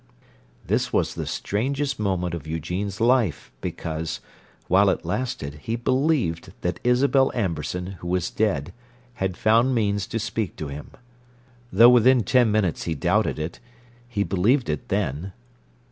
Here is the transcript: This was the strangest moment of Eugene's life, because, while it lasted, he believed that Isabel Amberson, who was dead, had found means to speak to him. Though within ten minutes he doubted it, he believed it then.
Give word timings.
This 0.65 0.91
was 0.91 1.13
the 1.13 1.27
strangest 1.27 1.99
moment 1.99 2.33
of 2.33 2.47
Eugene's 2.47 2.99
life, 2.99 3.51
because, 3.61 4.19
while 4.67 4.89
it 4.89 5.05
lasted, 5.05 5.59
he 5.61 5.75
believed 5.75 6.53
that 6.61 6.79
Isabel 6.83 7.31
Amberson, 7.35 7.97
who 7.99 8.07
was 8.07 8.31
dead, 8.31 8.73
had 9.21 9.37
found 9.37 9.75
means 9.75 10.07
to 10.07 10.17
speak 10.17 10.55
to 10.55 10.69
him. 10.69 10.89
Though 11.71 11.91
within 11.91 12.23
ten 12.23 12.51
minutes 12.51 12.85
he 12.85 12.95
doubted 12.95 13.37
it, 13.37 13.59
he 14.09 14.23
believed 14.23 14.69
it 14.69 14.87
then. 14.89 15.33